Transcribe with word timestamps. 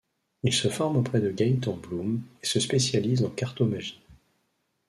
Il 0.41 0.51
se 0.51 0.67
forme 0.67 0.97
auprès 0.97 1.21
de 1.21 1.29
Gaëtan 1.29 1.73
Bloom 1.73 2.23
et 2.41 2.45
se 2.47 2.59
spécialise 2.59 3.23
en 3.23 3.29
cartomagie. 3.29 4.01